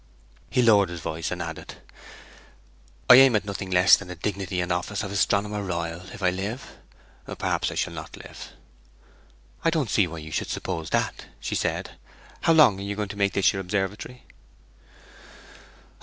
He 0.49 0.63
lowered 0.63 0.89
his 0.89 0.99
voice, 0.99 1.29
and 1.29 1.43
added: 1.43 1.75
'I 3.07 3.13
aim 3.17 3.35
at 3.35 3.45
nothing 3.45 3.69
less 3.69 3.95
than 3.95 4.07
the 4.07 4.15
dignity 4.15 4.59
and 4.59 4.71
office 4.71 5.03
of 5.03 5.11
Astronomer 5.11 5.61
Royal, 5.61 6.09
if 6.09 6.23
I 6.23 6.31
live. 6.31 6.75
Perhaps 7.37 7.69
I 7.69 7.75
shall 7.75 7.93
not 7.93 8.17
live.' 8.17 8.49
'I 9.63 9.69
don't 9.69 9.91
see 9.91 10.07
why 10.07 10.17
you 10.17 10.31
should 10.31 10.49
suppose 10.49 10.89
that,' 10.89 11.25
said 11.39 11.91
she. 11.91 11.97
'How 12.45 12.53
long 12.53 12.79
are 12.79 12.83
you 12.83 12.95
going 12.95 13.09
to 13.09 13.15
make 13.15 13.33
this 13.33 13.53
your 13.53 13.59
observatory?' 13.59 14.23